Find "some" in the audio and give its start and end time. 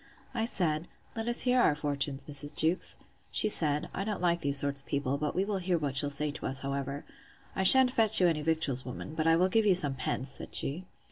9.75-9.93